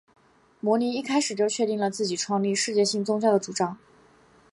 [0.59, 3.77] 摩尼一开始就确定了自己创立世界性宗教的主张。